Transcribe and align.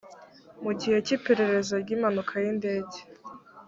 mu 0.63 0.71
gihe 0.79 0.97
cy 1.05 1.13
iperereza 1.15 1.73
ry 1.83 1.89
impanuka 1.95 2.33
y 2.43 2.47
indege 2.53 2.97